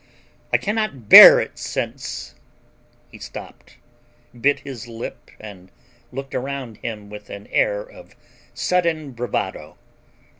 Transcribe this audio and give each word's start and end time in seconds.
I 0.51 0.57
can 0.57 0.73
not 0.73 1.09
bear 1.09 1.39
it 1.39 1.59
since—" 1.59 2.33
He 3.11 3.19
stopped, 3.19 3.77
bit 4.33 4.61
his 4.61 4.87
lip 4.87 5.29
and 5.39 5.71
looked 6.11 6.33
around 6.33 6.77
him 6.77 7.07
with 7.11 7.29
an 7.29 7.45
air 7.51 7.83
of 7.83 8.15
sudden 8.55 9.11
bravado. 9.11 9.77